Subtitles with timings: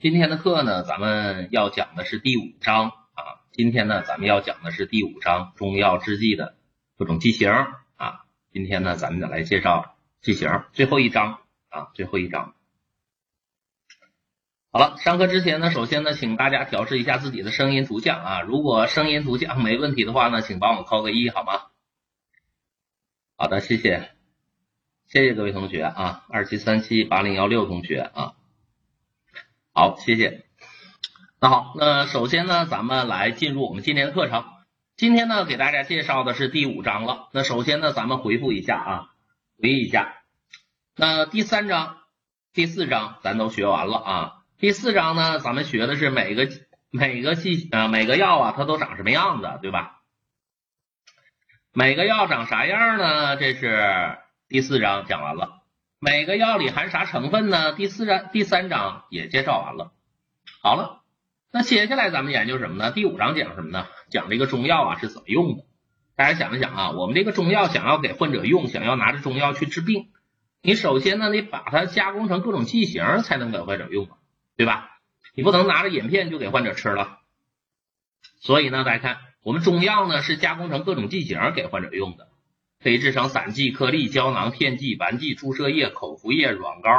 [0.00, 3.42] 今天的课呢，咱们要讲的是第五章啊。
[3.50, 6.54] 今天呢，咱们要讲的是第五章中药制剂的
[6.96, 7.50] 各种剂型
[7.96, 8.24] 啊。
[8.52, 12.54] 今天呢，咱们再来介绍剂型，最后一章啊，最后一章。
[14.70, 18.40] 好了，上课之前呢，首先呢，请大家调试一下自己的声音图像啊。
[18.42, 21.62] 如果声音图像没问题的话呢，请帮我扣个一好吗？
[23.34, 24.10] 好的，谢谢，
[25.08, 28.34] 谢谢各位同学啊，二七三七八零幺六同学啊。
[29.78, 30.44] 好，谢谢。
[31.38, 34.44] 那好，那首先呢，咱们来进入我们今天的课程。
[34.96, 37.28] 今天呢，给大家介绍的是第五章了。
[37.32, 39.10] 那首先呢，咱们回复一下啊，
[39.62, 40.16] 回忆一下。
[40.96, 41.98] 那第三章、
[42.52, 44.32] 第四章咱都学完了啊。
[44.58, 46.48] 第四章呢，咱们学的是每个
[46.90, 50.00] 每个细啊每个药啊，它都长什么样子，对吧？
[51.72, 53.36] 每个药长啥样呢？
[53.36, 54.18] 这是
[54.48, 55.57] 第四章讲完了。
[56.00, 57.72] 每个药里含啥成分呢？
[57.72, 59.92] 第四章、第三章也介绍完了。
[60.62, 61.02] 好了，
[61.50, 62.92] 那接下来咱们研究什么呢？
[62.92, 63.88] 第五章讲什么呢？
[64.08, 65.64] 讲这个中药啊是怎么用的。
[66.14, 70.12] 大家想一想啊，我们这个中药想要给患者用，想要拿着中药去治病，
[70.62, 74.08] 你首先呢，你把它加工成各种剂型才能给患者用，
[74.56, 75.00] 对吧？
[75.34, 77.18] 你不能拿着饮片就给患者吃了。
[78.40, 82.28] 所以呢，大家看，我们中药呢是加工成各种剂型给患者用的。
[82.82, 86.90] 可以制成散剂、颗粒、胶囊、片剂、丸剂、注射液、口服液、软膏、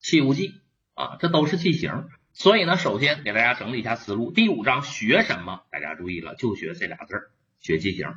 [0.00, 0.54] 气雾剂
[0.94, 2.08] 啊，这都是剂型。
[2.32, 4.32] 所以呢，首先给大家整理一下思路。
[4.32, 5.62] 第五章学什么？
[5.70, 8.14] 大家注意了，就学这俩字儿，学剂型。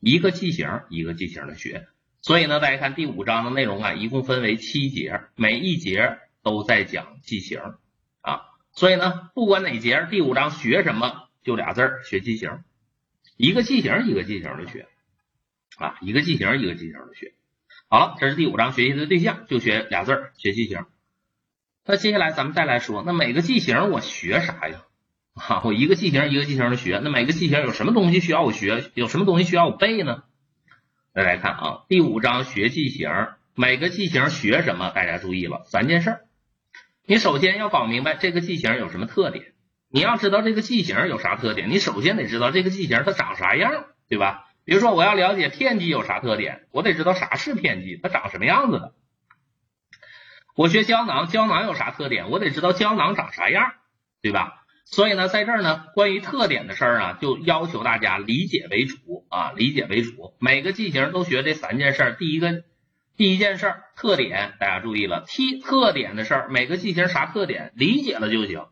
[0.00, 1.86] 一个剂型一个剂型的学。
[2.22, 7.60] 所以呢，大家看第五章的内容啊，一共分为七节，每一节都在讲剂型
[8.20, 8.40] 啊。
[8.72, 12.64] 所以呢，不管哪节，第五章学什么，就俩字儿，学剂型。
[13.36, 14.88] 一个剂型一个剂型的学。
[15.78, 17.34] 啊，一个剂型一个剂型的学，
[17.88, 20.86] 好了，这是第五章学习的对象，就学俩字儿，学剂型。
[21.86, 24.82] 那接下来咱们再来说，那每个剂型我学啥呀？
[25.34, 28.90] 啊，我一个剂型一个剂型的学，那每个剂型有什么东西需要我学？
[28.94, 30.24] 有什么东西需要我背呢？
[31.14, 33.08] 再来看啊，第五章学剂型，
[33.54, 34.90] 每个剂型学什么？
[34.90, 36.20] 大家注意了，三件事儿。
[37.06, 39.52] 你首先要搞明白这个剂型有什么特点，
[39.88, 44.47] 你要知道这个剂型有啥特点，你首先得知道这个剂型它长啥样，对吧？
[44.68, 48.92] 比如说，我要了解片剂有啥特点，我得知道啥是片剂，它长什么样子的。
[50.54, 53.72] 我学胶囊，胶囊有啥特点，我得知道胶囊长啥样，
[54.20, 54.66] 对吧？
[54.84, 60.36] 所以呢，在这儿呢，关于特点的事儿啊，就要求大家理解为主啊，理解为主。
[60.38, 62.16] 每个剂型都学这三件事儿。
[62.16, 62.62] 第一个，
[63.16, 68.66] 第一件事儿，特点，大家注意了，T 特点的事儿，每个剂型啥特点，理解了就行，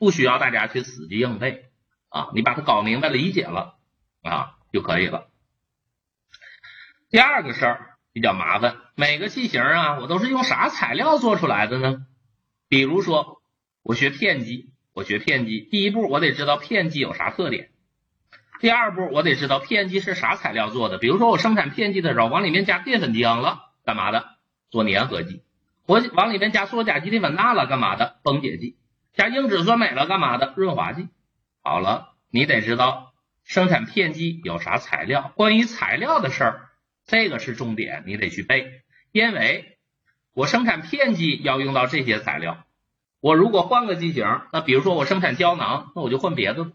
[0.00, 1.66] 不需要大家去死记硬背
[2.08, 3.76] 啊，你把它搞明白、理解了
[4.24, 4.56] 啊。
[4.70, 5.27] 就可以了。
[7.10, 12.06] 第二个事儿比较麻烦，每个器型啊，我都是用啥材料做出来的呢？
[12.68, 13.40] 比如说，
[13.82, 17.70] 我学片剂，我学片剂，第一步我得知道片剂有啥特点。
[18.60, 20.98] 第二步我得知道片剂是啥材料做的。
[20.98, 24.26] 比如说我生产片剂的时候，往里面加淀粉浆了，干嘛的？
[24.68, 25.42] 做粘合剂。
[25.86, 28.16] 我往里面加羧甲基地稳钠了，干嘛的？
[28.22, 28.76] 崩解剂。
[29.14, 30.52] 加硬脂酸镁了，干嘛的？
[30.56, 31.08] 润滑剂。
[31.62, 33.14] 好了，你得知道。
[33.44, 35.32] 生产片剂有啥材料？
[35.34, 36.67] 关于材料的事儿，
[37.08, 38.82] 这个是重点，你得去背。
[39.10, 39.78] 因为
[40.34, 42.64] 我生产片剂要用到这些材料，
[43.20, 46.70] 我如果换个剂型，那比如说我生产胶囊，那我就换别的。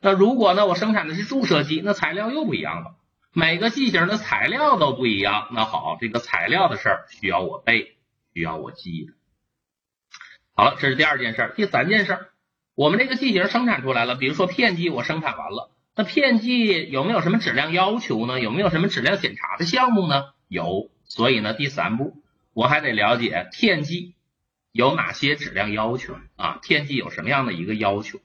[0.00, 2.94] 那如果呢，我生产的是注射剂，那材料又不一样了。
[3.32, 5.48] 每个剂型的材料都不一样。
[5.52, 7.96] 那好，这个材料的事儿需要我背，
[8.34, 9.12] 需要我记的。
[10.54, 11.52] 好了，这是第二件事。
[11.56, 12.18] 第三件事。
[12.74, 18.40] 我们这个剂型生产出来了，比如说片剂，我生产完了，那片剂有没有什么质量要求呢？
[18.40, 20.32] 有没有什么质量检查的项目呢？
[20.48, 22.16] 有，所以呢，第三步
[22.54, 24.14] 我还得了解片剂
[24.72, 26.58] 有哪些质量要求啊？
[26.62, 28.18] 片剂有什么样的一个要求？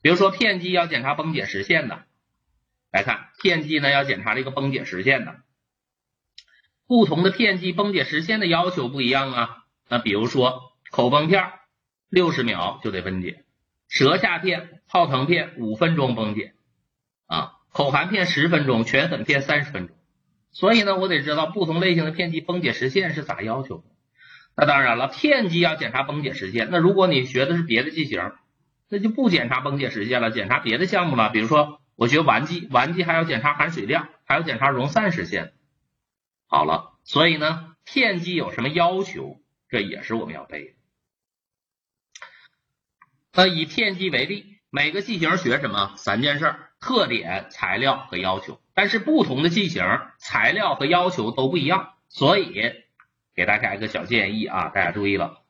[0.00, 2.06] 比如说片剂要检查崩解实现的，
[2.90, 5.36] 来看片剂呢要检查这个崩解实现的，
[6.86, 9.64] 不同的片剂崩解实现的要求不一样啊。
[9.90, 11.44] 那比如说口崩片，
[12.08, 13.44] 六十秒就得分解。
[13.86, 16.54] 舌下片、泡腾片五分钟崩解
[17.28, 19.96] 啊，口含片十分钟，全粉片三十分钟。
[20.50, 23.84] 所以呢，我得知道不同类型的片剂崩解时限是咋要求的。
[24.56, 26.68] 那当然了，片剂要检查崩解时限。
[26.72, 28.32] 那如果你学的是别的剂型，
[28.88, 31.28] 那就不检查崩解时限了，检查别的项目了。
[31.28, 35.52] 比如说我学丸剂，丸剂还要检查含水量，还要检查溶散时限。
[36.46, 40.74] 好了，所以呢，片剂有什么要求，这也是我们要背的。
[43.34, 45.94] 那以片剂为例，每个剂型学什么？
[45.96, 48.60] 三件事儿：特点、材料和要求。
[48.74, 49.84] 但是不同的剂型，
[50.18, 51.94] 材料和要求都不一样。
[52.08, 52.72] 所以
[53.34, 55.42] 给大家一个小建议啊，大家注意了，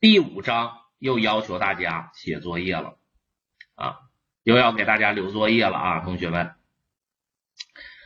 [0.00, 2.98] 第五章又要求大家写作业了
[3.74, 3.98] 啊，
[4.42, 6.54] 又要给大家留作业了啊，同学们，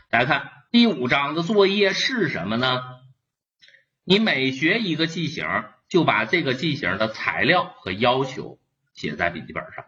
[0.08, 2.82] 大家看第五章的作业是什么呢？
[4.04, 5.46] 你每学一个句型，
[5.88, 8.60] 就把这个句型的材料和要求
[8.94, 9.86] 写在笔记本上。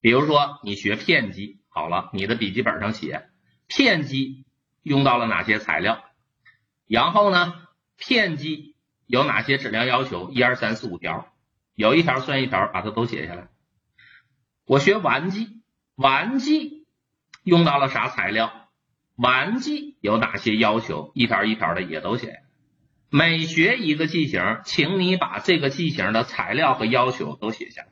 [0.00, 3.28] 比如说你学片机，好了，你的笔记本上写
[3.66, 4.46] 片机
[4.82, 6.04] 用到了哪些材料，
[6.86, 7.54] 然后呢，
[7.96, 11.32] 片机有哪些质量要求，一二三四五条，
[11.74, 13.48] 有一条算一条，把它都写下来。
[14.64, 15.62] 我学玩机，
[15.94, 16.86] 玩机
[17.42, 18.68] 用到了啥材料，
[19.16, 22.42] 玩机有哪些要求，一条一条的也都写。
[23.10, 27.88] 每学一个剂型，请你把这个剂型的材料和要求都写下来，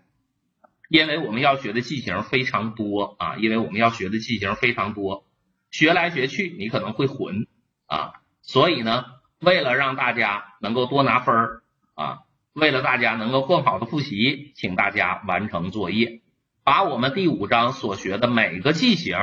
[0.88, 5.26] 因为我们要学的句型非常多啊，因为我们要学的句型非常多，
[5.70, 7.46] 学来学去你可能会混
[7.86, 9.04] 啊，所以呢，
[9.40, 11.62] 为了让大家能够多拿分儿
[11.94, 12.20] 啊，
[12.52, 16.22] 为了大家能够更好的复习，请大家完成作业，
[16.64, 19.16] 把我们第五章所学的每个句型，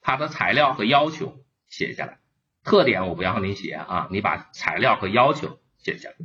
[0.00, 1.38] 它的材料和要求
[1.68, 2.18] 写下来。
[2.62, 6.16] 特点我不要你写啊，你把材料和要求写下来，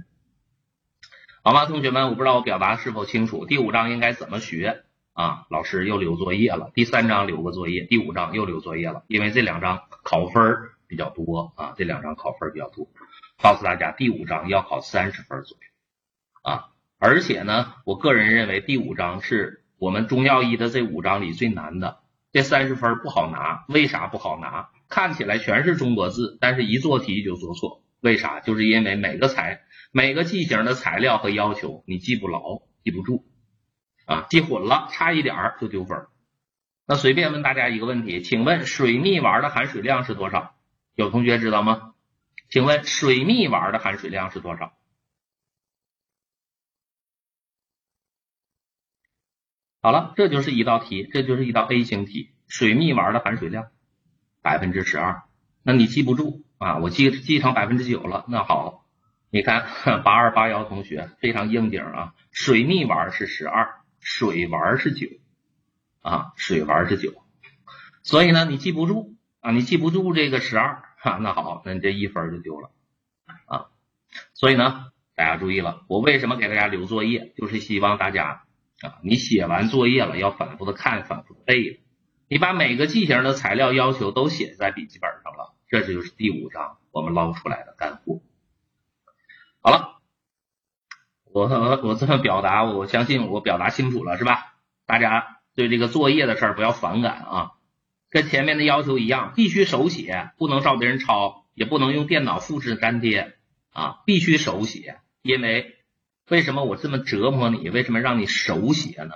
[1.41, 1.65] 好吗？
[1.65, 3.45] 同学们，我不知道我表达是否清楚。
[3.45, 4.83] 第五章应该怎么学
[5.13, 5.45] 啊？
[5.49, 6.69] 老师又留作业了。
[6.75, 10.43] 第三章留个作业，第五章又留作业了，因为这两章考分
[10.85, 12.87] 比较多啊，这两章考分比较多。
[13.41, 15.63] 告诉大家，第五章要考三十分左右
[16.41, 21.99] 啊，而且呢，我个人认为第五章是我们中药一的这五章里最难的，
[22.33, 23.63] 这三十分不好拿。
[23.69, 24.71] 为啥不好拿？
[24.89, 28.41] 看起来全是中国字，但是一做题就做错，为啥？
[28.41, 33.25] 就是因为每个材每个剂型的材料和要求你记不牢，记不住
[34.05, 36.07] 啊，记混了，差一点儿就丢分。
[36.85, 40.55] 那随便问大家一个问题，请问水蜜丸的含水量是多少？
[40.95, 41.93] 有同学知道吗？
[42.49, 44.73] 请问水蜜丸的含水量是多少？
[49.81, 53.71] 好了，这就是一道题，这就是一道 A 型题，水蜜丸的含水量。
[54.41, 55.23] 百分之十二，
[55.63, 56.77] 那你记不住啊？
[56.77, 58.25] 我记记成百分之九了。
[58.29, 58.78] 那好，
[59.31, 59.65] 你看
[60.03, 62.15] 八二八幺同学非常应景啊。
[62.31, 65.07] 水蜜丸是十二，水丸是九
[66.01, 67.13] 啊，水丸是九。
[68.01, 71.19] 所以呢，你记不住啊，你记不住这个十二哈。
[71.21, 72.71] 那好，那你这一分就丢了
[73.45, 73.65] 啊。
[74.33, 74.85] 所以呢，
[75.15, 78.43] 大家注意了，我为什么给大家留作业，就是希望大家
[78.81, 81.81] 啊，你写完作业了要反复的看，反复的背。
[82.27, 88.21] 你把每个句型的材料要求都写在笔记本上了，这就是第五章我们捞出来的干货。
[89.61, 89.99] 好了，
[91.25, 91.47] 我
[91.83, 94.55] 我这么表达，我相信我表达清楚了，是吧？
[94.85, 97.51] 大家对这个作业的事儿不要反感啊，
[98.09, 103.37] 跟前面的要求一样，必须手写，不能照别人抄，也不能用电脑复制粘贴
[103.71, 104.99] 啊，必须手写。
[105.21, 105.75] 因为
[106.29, 107.69] 为什么我这么折磨你？
[107.69, 109.13] 为什么让你手写呢？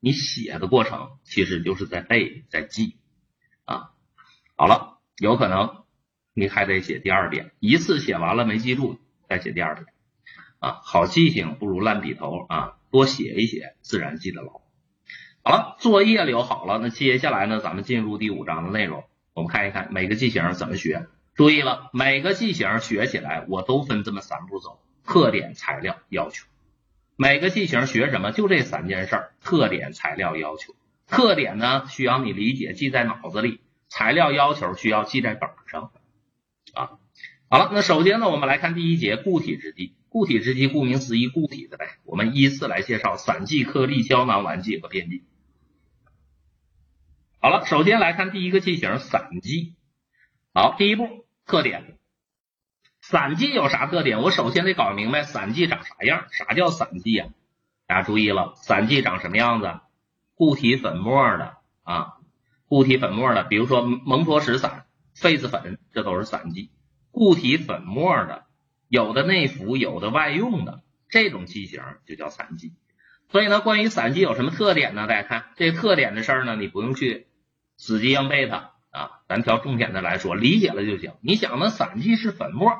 [0.00, 2.98] 你写的过程其实就是在背，在记
[3.64, 3.92] 啊。
[4.56, 5.84] 好了，有可能
[6.34, 8.98] 你还得写第二遍，一次写完了没记住，
[9.36, 9.86] 再写第二遍
[10.60, 10.80] 啊。
[10.84, 14.60] 好记性不如烂笔头啊，多写一写，自然记得牢。
[15.42, 19.04] 好了，作业留好了，那接下来呢，咱们进入第五章的内容，
[19.34, 21.06] 我们看一看每个句型怎么学。
[21.34, 26.46] 注意了，每个句型学起来我都分这么三步走：特点、材料、要求。
[27.16, 28.30] 每个句型学什么？
[28.30, 30.74] 就这三件事儿：特点、材料、要求。
[31.08, 35.90] 特点呢，需要你理解，记在脑子里；材料要求需要记在本上。
[37.48, 39.94] 好了，那首先呢，我们来看第一节固体制剂。
[40.08, 41.98] 固体制剂顾名思义，固体的呗。
[42.04, 45.24] 我们依次来介绍散剂、颗粒、胶囊、丸剂和片剂。
[47.40, 49.74] 好了，首先来看第一个剂型散剂。
[50.52, 51.98] 好，第一步特点。
[53.00, 54.22] 散剂有啥特点？
[54.22, 56.26] 我首先得搞明白散剂长啥样。
[56.30, 57.26] 啥叫散剂呀？
[57.86, 59.80] 大家注意了，散剂长什么样子？
[60.36, 62.14] 固体粉末的啊，
[62.66, 66.70] 固体粉末的，比如说蒙脱石散、痱子粉，这都是散剂。
[67.14, 68.44] 固体粉末的，
[68.88, 72.72] 有的内服，有的外用的，这种剂型就叫散剂。
[73.30, 75.06] 所以呢，关于散剂有什么特点呢？
[75.06, 77.28] 大家看这特点的事儿呢，你不用去
[77.76, 81.12] 死记硬背它啊，咱挑重点的来说，理解了就行。
[81.22, 82.72] 你想，那散剂是粉末。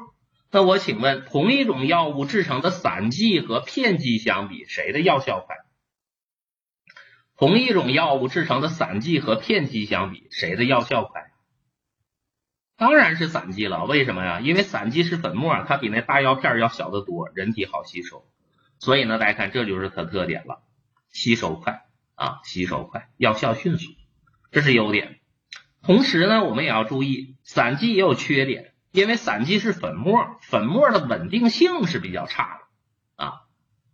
[0.50, 5.56] 那我请问，同一种药物制成的散剂和片剂相比，谁的药效快？
[7.36, 11.30] 同一种药物制成的散剂和片剂相比，谁的药效快？
[12.84, 13.86] 当然是散剂了。
[13.86, 14.40] 为什么呀？
[14.40, 18.26] 因为散剂是粉末，它比那大药片要小得多，人体好吸收。
[18.78, 20.60] 所以呢，大家看，这就是它特点了，
[21.10, 23.90] 吸收快啊，吸收快，药效迅速，
[24.50, 25.20] 这是优点。
[25.80, 28.74] 同时呢，我们也要注意，散剂也有缺点。
[28.92, 32.58] 因为散剂是粉末，粉末的稳定性是比较差
[33.16, 33.32] 的啊。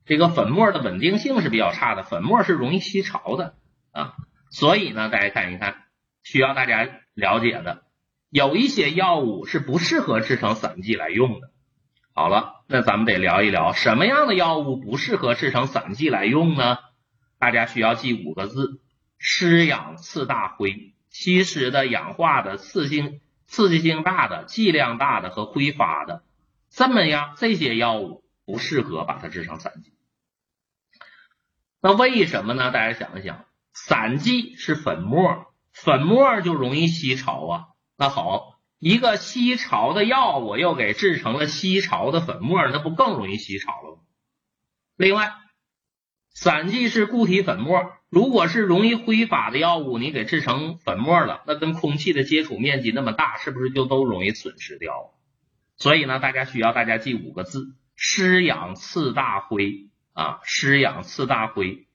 [0.04, 3.54] 这个粉末的稳定性是比较差的，粉末是容易吸潮的
[3.92, 4.16] 啊。
[4.50, 5.85] 所以呢，大家看一看，
[6.25, 7.85] 需要大家了解的，
[8.30, 11.50] 有一些药物是不适合制成散剂来用的。
[12.12, 16.78] 好了，那咱们得聊一聊什么样的药物不适合制成散剂来用呢？
[17.38, 18.80] 大家需要记五个字：
[19.18, 26.22] 湿氧次大灰，吸湿的、氧化的、刺性刺激性大的、剂量大的和挥发的，
[26.68, 29.92] 这么样这些药物不适合把它制成散剂。
[31.80, 32.70] 那为什么呢？
[32.70, 37.64] 大家想一想，散剂是粉末，粉末就容易吸潮啊。
[38.00, 38.57] 那好。
[38.78, 44.02] 一个吸潮的药，我又给制成了吸潮的粉末，那不更容易吸潮了吗？
[44.97, 45.35] 另外，
[46.33, 55.12] 散剂是固体粉末，如果是容易挥发的药物，你给制成粉末了，那跟空气的接触面积那么大，是不是就都容易损失掉？
[55.76, 61.87] 所以呢，大家需要大家记五个字：湿氧次大灰啊，湿氧次大灰，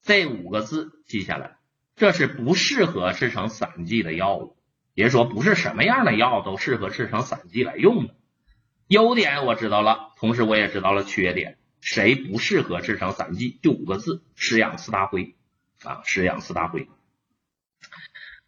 [0.00, 1.58] 这五个字记下来，
[1.96, 4.56] 这是不适合制成散剂的药物。
[4.94, 8.14] 别说不是什么样的药都适合制成散剂来用的，
[8.88, 11.58] 优点我知道了，同时我也知道了缺点。
[11.80, 13.58] 谁不适合制成散剂？
[13.60, 15.34] 就五个字：湿氧次大灰
[15.82, 16.88] 啊，湿氧次大灰。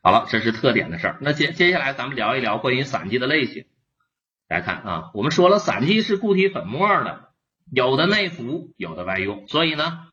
[0.03, 1.19] 好了，这是特点的事儿。
[1.21, 3.65] 那接接下来咱们聊一聊关于散剂的类型。
[4.47, 7.31] 大家看啊，我们说了，散剂是固体粉末的，
[7.73, 9.49] 有的内服，有的外用。
[9.49, 10.09] 所以呢，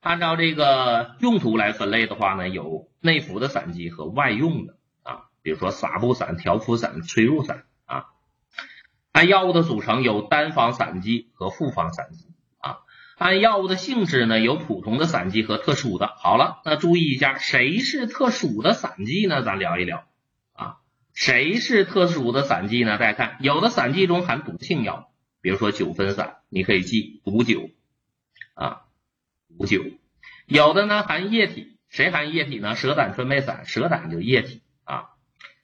[0.00, 4.75] 按照这个用途来分类的话呢，有内服的散剂和外用的。
[5.46, 8.06] 比如说撒布散、调肤散、催乳散啊，
[9.12, 12.26] 按药物的组成有单方散剂和复方散剂
[12.58, 12.78] 啊，
[13.16, 16.16] 按药物的性质呢有普通的散剂和特殊的。
[16.18, 19.44] 好了，那注意一下，谁是特殊的散剂呢？
[19.44, 20.08] 咱聊一聊
[20.52, 20.78] 啊，
[21.14, 22.98] 谁是特殊的散剂呢？
[22.98, 27.70] 大家看，有的散剂中含毒性药，比如说九分散，你可以记毒酒
[28.54, 28.80] 啊，
[29.56, 29.84] 毒酒。
[30.46, 32.74] 有的呢含液体，谁含液体呢？
[32.74, 35.10] 蛇胆川贝散，蛇胆就液体啊。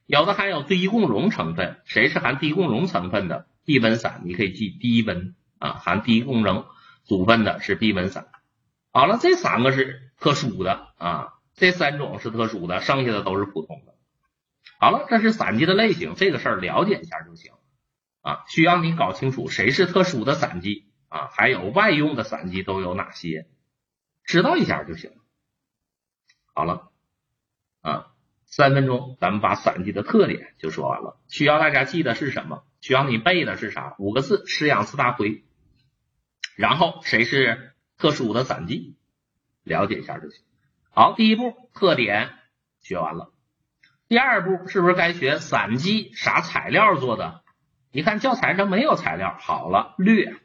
[0.06, 3.46] 有的含有低共溶成分，谁是含低共溶成分的？
[3.64, 6.66] 低温散，你可以记低温啊，含低共溶
[7.04, 8.28] 组分的是低温散。
[8.92, 13.94] 好了，这三个是特殊的啊，这三种是特殊的，剩下的都是普通的。
[14.78, 17.52] 好了，这是散剂的类型，这个事儿了解一下就行
[18.20, 18.44] 啊。
[18.48, 23.46] 需要你搞清楚谁是特殊的散剂啊，还有外用的散剂都有哪些，
[24.24, 25.12] 知道一下就行。
[26.52, 26.90] 好了
[27.80, 28.11] 啊。
[28.52, 31.18] 三分钟，咱们把散剂的特点就说完了。
[31.26, 32.64] 需要大家记的是什么？
[32.82, 33.94] 需要你背的是啥？
[33.98, 35.42] 五个字：湿氧四大灰。
[36.54, 38.98] 然后谁是特殊的散剂？
[39.62, 40.44] 了解一下就行。
[40.90, 42.28] 好，第一步特点
[42.82, 43.32] 学完了。
[44.06, 47.40] 第二步是不是该学散剂啥材料做的？
[47.90, 49.34] 你看教材上没有材料。
[49.40, 50.36] 好了，略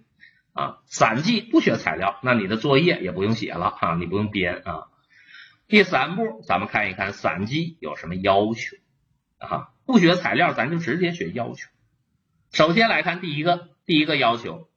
[0.53, 4.87] 啊，散剂不学材料，那你的作业也不用写了啊，你不用编啊。
[5.67, 8.77] 第三步，咱们看一看散剂有什么要求
[9.37, 9.73] 啊？
[9.85, 11.69] 不学材料，咱就直接学要求。
[12.53, 14.69] 首先来看第一个，第一个要求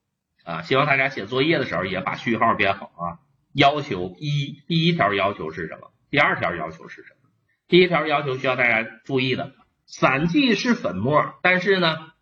[0.42, 3.20] 啊，希望大家写作业的时候也把序号编好啊。
[3.52, 5.92] 要求一，第一条要求是什么？
[6.11, 7.30] 第二条要求是什么？
[7.68, 9.54] 第一条要求需要大家注意的，
[9.87, 12.12] 散剂是粉末，但是呢，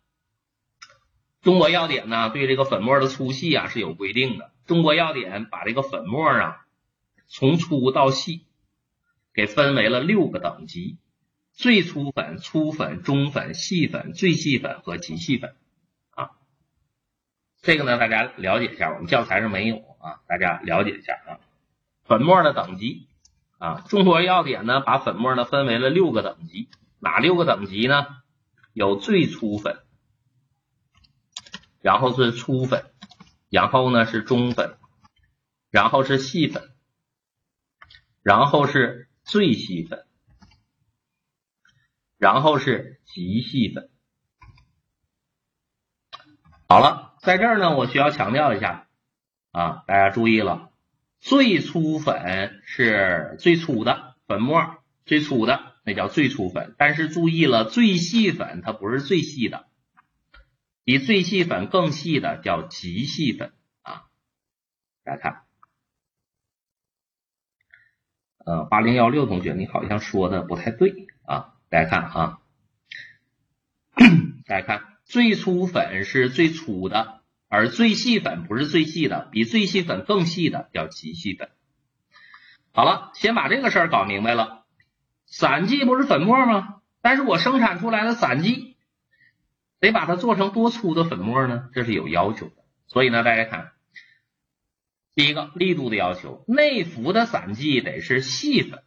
[1.41, 4.51] 中国药典呢对这个粉末的粗细啊是有规定的。
[4.67, 6.65] 中国药典把这个粉末啊
[7.27, 8.45] 从粗到细。
[9.39, 10.97] 给分为了六个等级：
[11.53, 15.55] 最粗粉、粗粉、中粉、细粉、最细粉和极细粉。
[16.09, 16.31] 啊，
[17.61, 21.39] 这个呢，大家了解一下，我们教材上没有啊，大家了解一下啊。
[22.03, 23.07] 粉末的等级
[23.59, 26.67] 啊，中国药典呢把粉末呢分为了六个等级，
[26.99, 28.07] 哪六个等级呢？
[28.73, 29.79] 有最粗粉，
[31.79, 32.91] 然后是粗粉，
[33.49, 34.75] 然后呢是中粉，
[35.69, 36.71] 然后是细粉，
[38.21, 39.05] 然后是。
[39.29, 40.07] 最细粉，
[42.17, 43.91] 然后是极细粉。
[46.67, 48.87] 好了，在这儿呢，我需要强调一下
[49.51, 50.71] 啊，大家注意了，
[51.19, 56.73] 最粗粉是最粗的粉末，最粗的那叫最粗粉。
[56.79, 59.67] 但是注意了，最细粉它不是最细的，
[60.83, 64.07] 比最细粉更细的叫极细粉啊。
[65.03, 65.48] 大家看。
[68.45, 71.53] 呃，八零幺六同学，你好像说的不太对啊！
[71.69, 72.39] 大家看啊，
[74.47, 81.49] 大家看，最粗粉是最粗的，而最细粉不是最细的，比最细粉更细的叫极细粉。
[82.71, 84.65] 好了，先把这个事儿搞明白了。
[85.25, 86.75] 散剂不是粉末吗？
[87.01, 88.77] 但是我生产出来的散剂
[89.79, 91.69] 得把它做成多粗的粉末呢？
[91.73, 92.53] 这是有要求的。
[92.87, 93.71] 所以呢，大家看，
[95.19, 98.83] 第一个力度的要求，内服的散剂得是细粉，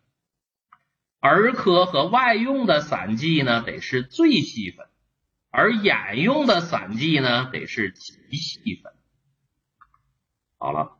[1.20, 4.86] 儿科和外用的散剂呢得是最细粉，
[5.50, 8.94] 而眼用的散剂呢得是极细粉。
[10.56, 10.96] 好了，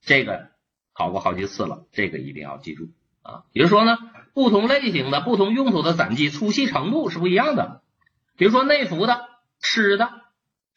[0.00, 0.48] 这个
[0.94, 2.88] 考过好几次了，这个一定要记住
[3.20, 3.44] 啊。
[3.52, 3.98] 比如说呢，
[4.32, 7.82] 不同类型的、不同用途的散剂粗细程度是不一样的。
[8.38, 9.28] 比如说内服的、
[9.58, 10.10] 吃的，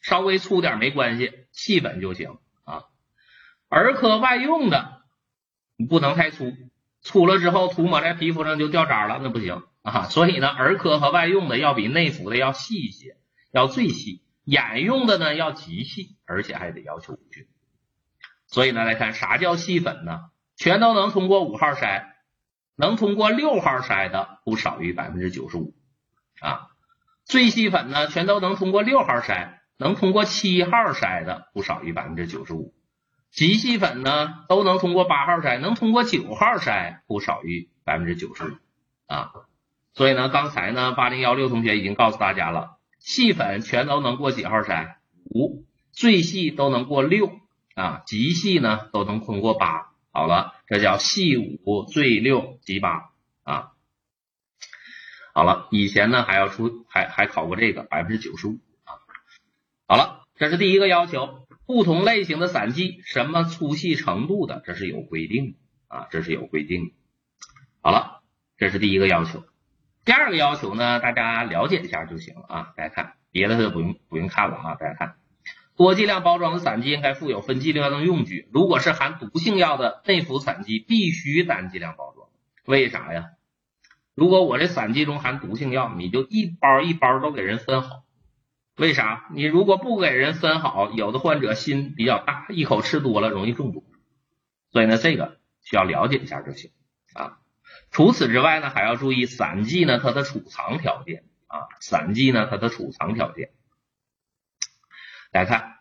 [0.02, 2.38] 稍微粗点没关系，细粉就行。
[3.74, 5.02] 儿科外用的，
[5.76, 6.54] 你不能太粗，
[7.02, 10.04] 粗了之后涂抹在皮肤上就掉渣了，那不行啊。
[10.10, 13.18] 所以呢，儿科和外用的要比内服的要细一些，
[13.52, 14.22] 要最细。
[14.44, 17.48] 眼用的呢要极细，而且还得要求无菌。
[18.46, 20.20] 所以呢，来看啥叫细粉呢？
[20.56, 22.04] 全都能通过五号筛，
[22.76, 25.74] 能通过六号筛的不少于百分之九十五
[26.40, 26.68] 啊。
[27.26, 32.76] 最细粉呢，全都能通过六号筛，能通过七号筛的不少于百分之九十五。
[33.34, 38.52] 极细粉呢，都能通过八号筛，能通过九号筛不少于百分之九十五
[39.08, 39.32] 啊。
[39.96, 44.98] 所以呢，刚才呢，八零幺六同学已经告诉大家了，细粉全都能过几号筛？
[45.26, 47.40] 五，最细都能过六
[47.74, 49.92] 啊，极细呢都能通过八。
[50.12, 53.10] 好了，这叫细五最六极八
[53.42, 53.72] 啊。
[55.34, 58.94] 好了，以前呢还要出还还考过这个百分之九十五啊。
[59.88, 61.43] 好了，这是第一个要求。
[61.66, 66.92] 不同类型的散剂，什么粗细程度的，这是有规定的啊，这是有规定的。
[67.82, 68.22] 好了，
[68.58, 69.44] 这是第一个要求。
[70.06, 72.74] 第二个要求呢，大家了解一下就行了啊。
[72.76, 74.76] 大家看，别的就不用不用看了啊。
[74.76, 75.16] 大家看，
[75.78, 78.50] 多剂量包装的散剂应该附有分剂量用具。
[78.52, 82.28] 如果是含毒性药的内服散剂，必须单剂量包装。
[82.66, 83.30] 为啥呀？
[84.14, 88.03] 如果我这散剂中含毒性药，你就一包一包都给人分好。
[88.76, 89.28] 为啥？
[89.32, 93.86] 你如果不给人分好，有的患者心比较大，一口吃多了容易中毒。
[94.72, 96.72] 所以呢，这个需要了解一下就行
[97.14, 97.38] 啊。
[97.92, 103.52] 除此之外呢，还要注意散剂呢它的储藏条件啊，散剂呢它的储藏条件。
[105.32, 105.78] 来看，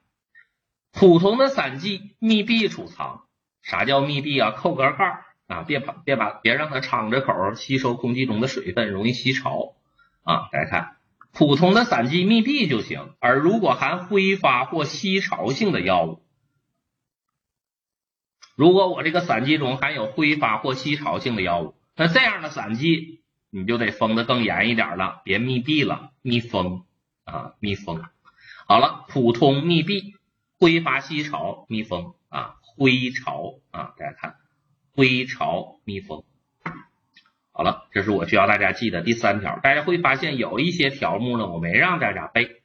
[0.93, 3.27] 普通的散剂密闭储藏，
[3.63, 4.51] 啥叫密闭啊？
[4.51, 9.77] 扣格盖啊，别把别把别让它敞着口吸收空气中的水分，容易吸潮
[10.25, 10.51] 啊。
[10.53, 10.99] 来看。
[11.33, 16.23] 普通的散剂密闭就行，而如果含挥发或吸潮性的药物，
[18.55, 26.85] 如果我这个散剂中含有挥发或吸潮性的药物，那这样的散剂你就得封的更严一点了，别密闭了，密封
[27.25, 28.03] 啊，密封。
[28.67, 30.15] 好了，普通密闭，
[30.59, 34.37] 挥发吸潮密封啊，挥潮啊，大家看，
[34.95, 36.25] 挥潮密封。
[37.55, 39.59] 好了，这是我需要大家记的第三条。
[39.59, 42.63] 大家会发现有一些条目呢，我没让大家背，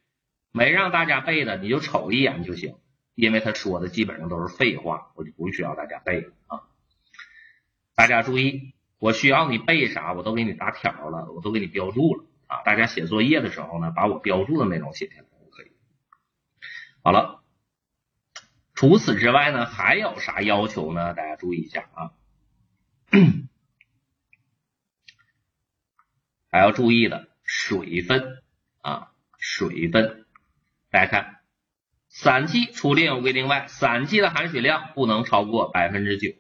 [0.54, 2.78] 没让大家背的，你就瞅一眼就行，
[3.14, 6.62] 因为他说的基本上都是废话，我就不需要大家背了啊。
[7.96, 12.62] 大家注意，我需要你背啥，我都给你打条了，我都给你标注了啊。
[12.64, 15.72] 大家写作业的时候呢，把我标注的内容写下来就可以。
[17.04, 17.44] 好了，
[18.74, 21.14] 除此之外呢，还有啥要求呢？
[21.14, 22.12] 大家注意一下啊。
[26.58, 28.42] 还要注意的水分
[28.82, 30.26] 啊，水分，
[30.90, 31.36] 大家看，
[32.10, 36.34] 散剂除另有规定外，散剂的含水量不能超过百分之九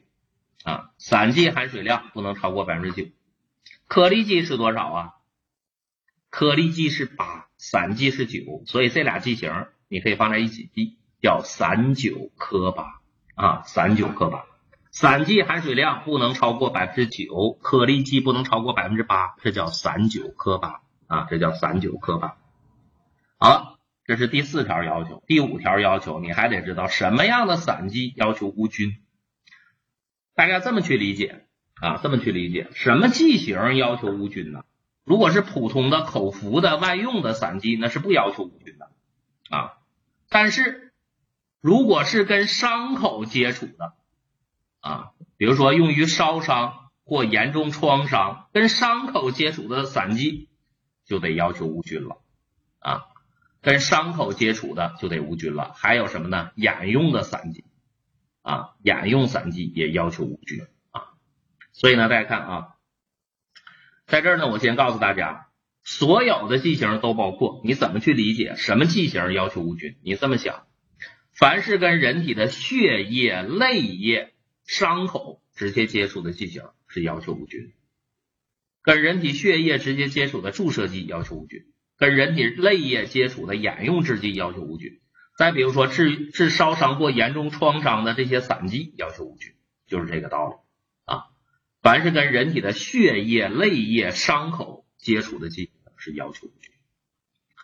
[0.64, 3.12] 啊，散剂含水量不能超过百分之九。
[3.88, 5.14] 颗粒剂是多少啊？
[6.32, 13.02] 颗粒剂是八，散剂是九，所以这俩剂型你可以放在一起记，叫散九颗八
[13.36, 14.47] 啊，散九颗八。
[15.00, 22.38] 散剂含水量不能超过百分之九，颗粒剂不能超过百分之八，这叫散九颗八啊，这叫散九颗八。
[23.38, 25.22] 好了，这是第四条要求。
[25.28, 28.98] 第五条要求，你还得知道什么样的散剂要求无菌。
[30.34, 34.64] 大家这么去理解啊，这么去理解，什么剂型要求无菌呢？
[35.04, 38.90] 如果是普通的口服的外用的散剂，那是不要求无菌的
[39.56, 39.74] 啊。
[40.28, 40.92] 但是
[41.62, 43.94] 如果是跟伤口接触的，
[44.80, 50.50] 啊，比如说用于烧伤或严重创伤，跟伤口接触的散剂
[51.06, 52.22] 就得要求无菌了
[52.80, 53.02] 啊，
[53.62, 55.74] 跟伤口接触的就得无菌了。
[55.76, 56.52] 还有什么呢？
[56.56, 57.66] 眼用的散剂
[58.42, 60.62] 啊，眼用散剂也要求无菌
[60.92, 61.14] 啊。
[61.74, 62.68] 所以呢，大家看啊，
[64.06, 65.48] 在这儿呢，我先告诉大家，
[65.84, 67.62] 所有的剂型都包括。
[67.64, 69.98] 你怎么去理解什么剂型要求无菌？
[70.02, 70.66] 你这么想，
[71.34, 74.34] 凡是跟人体的血液、泪液。
[74.68, 77.74] 伤口直接接触的剂型是要求无菌，
[78.84, 81.66] 跟人体血液直接接触的注射剂要求无菌，
[81.98, 85.00] 跟人体泪液接触的眼用制剂要求无菌。
[85.38, 89.54] 再比如说治治烧伤或严重创伤的这些散剂，要求无菌，
[89.88, 90.56] 就是这个道理
[91.06, 91.28] 啊。
[91.82, 96.74] 凡是跟人体的血液、泪液、伤口接触的剂是要求无菌。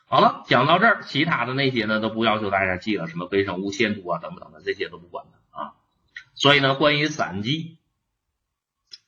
[0.05, 5.25] 好了，讲到这儿，其他的那些呢都不要求大家记了，什么微生物限度啊等等的这些都不管。
[6.35, 7.79] 所以呢，关于散剂，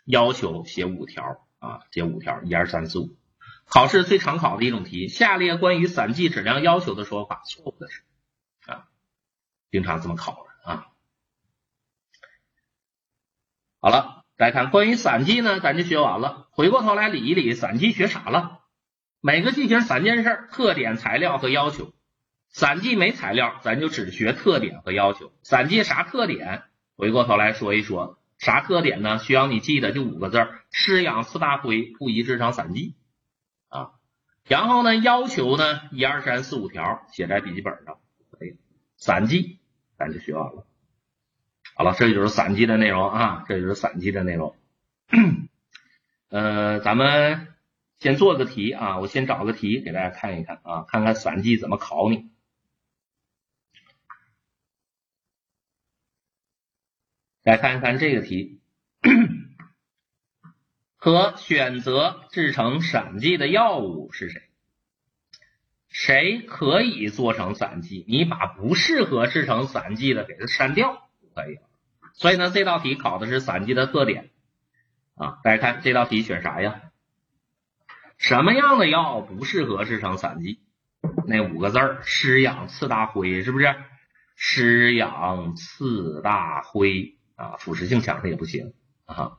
[0.06, 3.16] 要求写五条啊，写五条，一二三四五。
[3.66, 8.04] 考试最常考的一种题，下列关于散剂质量要求的说法错误的是
[8.68, 8.88] 啊，
[9.72, 10.88] 经常这么考的啊。
[13.82, 16.48] 好了，大家看关于散剂呢，咱就学完了。
[16.52, 18.62] 回过头来理一理，散剂学啥了？
[19.20, 21.92] 每个剂型三件事：特点、材料和要求。
[22.50, 25.34] 散剂没材料，咱就只学特点和要求。
[25.42, 26.64] 散剂啥特点？
[26.96, 29.20] 回过头来说一说，啥特点呢？
[29.20, 32.96] 需要你记得就五个字：湿氧次大灰不宜智商散剂
[33.70, 33.92] 啊。
[34.48, 37.98] 然后呢，要求呢，一二三四五条写在笔记本上。
[38.40, 38.56] 哎，
[38.98, 39.60] 散剂
[39.98, 40.66] 咱就学完了。
[41.76, 44.56] 好了，这就是散剂的内容啊，这就是散剂的内容。
[46.30, 47.48] 呃，咱们。
[47.98, 52.30] 先做个题啊，我先找个题给大家看一看啊，看看散剂怎么考你。
[57.46, 58.60] 来看一看这个题，
[60.98, 64.42] 和选择制成散剂的药物是谁？
[65.88, 68.04] 谁可以做成散剂？
[68.08, 71.62] 你把不适合制成散剂的给它删掉就可以了。
[72.16, 74.32] 所以呢，这道题考的是散剂的特点
[75.14, 75.38] 啊。
[75.44, 76.82] 大家看这道题选啥呀？
[78.18, 80.62] 什么样的药不适合制成散剂？
[81.28, 83.76] 那五个字儿：湿氧次大灰，是不是？
[84.36, 88.74] 湿氧次大灰啊，腐蚀性强的也不行
[89.06, 89.38] 啊。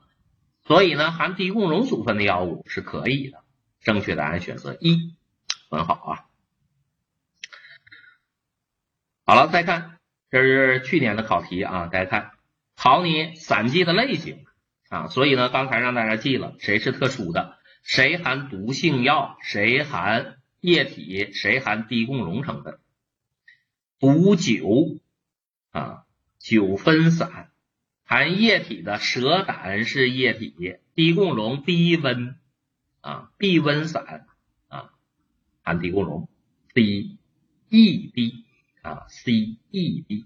[0.65, 3.45] 所以呢，含低共熔组分的药物是可以的。
[3.81, 5.15] 正确答案选择一，
[5.71, 6.25] 很好啊。
[9.25, 9.99] 好了，再看，
[10.31, 11.87] 这是去年的考题啊。
[11.87, 12.33] 大家看，
[12.75, 14.45] 考你散剂的类型
[14.89, 15.07] 啊。
[15.09, 17.59] 所以呢，刚才让大家记了，谁是特殊的？
[17.83, 19.37] 谁含毒性药？
[19.43, 21.33] 谁含液体？
[21.33, 22.81] 谁含低共熔成分？
[24.01, 24.99] 毒酒
[25.71, 26.05] 啊，
[26.39, 27.53] 酒分散，
[28.07, 32.39] 含液体的蛇胆是液体，低共熔低温
[33.01, 34.27] 啊，低温散
[34.69, 34.93] 啊，
[35.63, 36.29] 含低共熔
[36.73, 37.19] ，D
[37.69, 38.45] E D
[38.81, 39.33] 啊，C
[39.71, 40.25] E D，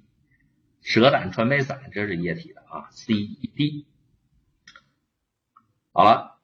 [0.82, 3.86] 蛇胆川贝散这是液体的啊，C E D，
[5.92, 6.38] 好了。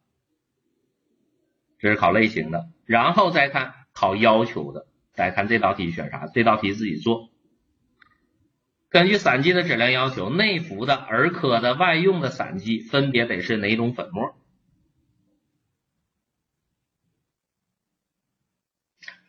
[1.79, 4.87] 这是考类型的，然后再看考要求的。
[5.13, 6.27] 再看这道题选啥？
[6.27, 7.29] 这道题自己做。
[8.97, 14.35] 根据散剂的质量要求，内服的、儿科的、外用的散剂分别得是哪种粉末？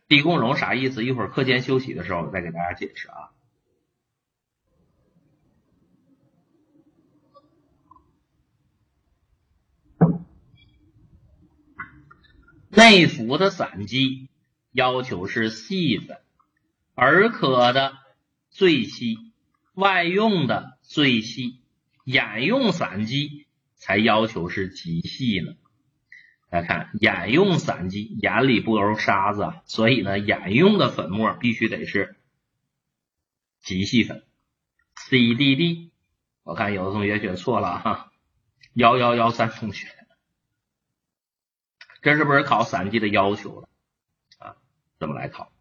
[0.08, 1.04] 低共熔啥意思？
[1.04, 3.32] 一会儿课间休息的时候再给大家解释啊。
[12.70, 14.30] 内服的散剂
[14.72, 16.22] 要求是细粉，
[16.96, 17.98] 儿科的
[18.50, 19.27] 最细，
[19.78, 21.62] 外用的最细，
[22.04, 25.54] 眼用散剂才要求是极细呢。
[26.50, 32.16] 来看眼用散剂，眼里不揉沙子啊，所以呢，眼用的粉末必须得是
[33.60, 34.26] 极细粉。
[34.96, 35.92] CDD，
[36.42, 38.12] 我看有的同学选错了哈，
[38.74, 39.88] 幺幺幺三同学。
[42.02, 43.70] 这是不是考散剂的要求了
[44.40, 44.56] 啊？
[44.98, 45.52] 怎么来考？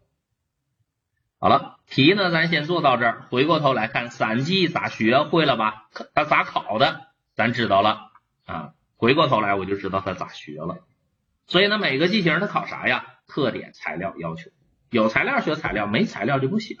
[1.39, 3.21] 好了，题呢，咱先做到这儿。
[3.29, 5.87] 回过头来看散剂咋学会了吧？
[6.15, 7.01] 它咋考的？
[7.35, 8.09] 咱知道了
[8.45, 8.73] 啊。
[8.95, 10.79] 回过头来我就知道它咋学了。
[11.45, 13.05] 所以呢，每个剂型它考啥呀？
[13.27, 14.49] 特点、材料要求。
[14.89, 16.75] 有材料学材料，没材料就不写。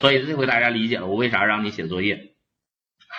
[0.00, 2.34] 所以这回大家理解了我为啥让你写作业？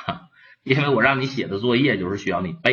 [0.06, 0.30] 哈，
[0.64, 2.72] 因为我让你写的作业就是需要你背。